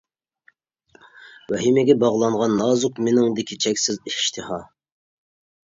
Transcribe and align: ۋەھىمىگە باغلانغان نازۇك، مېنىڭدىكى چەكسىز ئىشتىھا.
ۋەھىمىگە 1.55 1.97
باغلانغان 2.05 2.57
نازۇك، 2.63 3.03
مېنىڭدىكى 3.09 3.61
چەكسىز 3.67 4.03
ئىشتىھا. 4.13 4.63